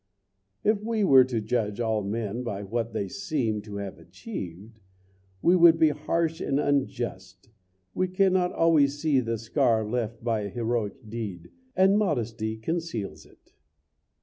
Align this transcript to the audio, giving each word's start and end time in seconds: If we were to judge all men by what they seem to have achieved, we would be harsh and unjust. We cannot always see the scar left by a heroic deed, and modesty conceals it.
If 0.63 0.81
we 0.83 1.03
were 1.03 1.23
to 1.25 1.39
judge 1.39 1.79
all 1.79 2.01
men 2.01 2.41
by 2.41 2.63
what 2.63 2.91
they 2.91 3.07
seem 3.07 3.61
to 3.61 3.75
have 3.75 3.99
achieved, 3.99 4.79
we 5.43 5.55
would 5.55 5.77
be 5.77 5.89
harsh 5.89 6.41
and 6.41 6.59
unjust. 6.59 7.51
We 7.93 8.07
cannot 8.07 8.51
always 8.51 8.97
see 8.97 9.19
the 9.19 9.37
scar 9.37 9.85
left 9.85 10.23
by 10.23 10.39
a 10.41 10.49
heroic 10.49 11.07
deed, 11.07 11.51
and 11.75 11.99
modesty 11.99 12.57
conceals 12.57 13.27
it. 13.27 13.53